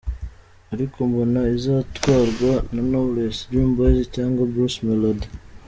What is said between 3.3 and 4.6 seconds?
Dream Boys cyangwa